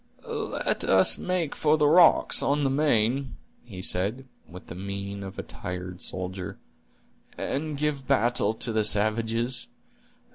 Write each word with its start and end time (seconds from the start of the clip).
"Let 0.25 0.83
us 0.83 1.19
make 1.19 1.55
for 1.55 1.77
the 1.77 1.85
rocks 1.87 2.41
on 2.41 2.63
the 2.63 2.71
main," 2.71 3.35
he 3.63 3.83
said, 3.83 4.25
with 4.49 4.65
the 4.65 4.73
mien 4.73 5.21
of 5.21 5.37
a 5.37 5.43
tired 5.43 6.01
soldier, 6.01 6.57
"and 7.37 7.77
give 7.77 8.07
battle 8.07 8.55
to 8.55 8.71
the 8.73 8.83
savages. 8.83 9.67